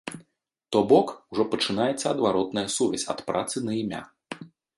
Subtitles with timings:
[0.75, 4.01] То бок, ужо пачынаецца адваротная сувязь ад працы на імя.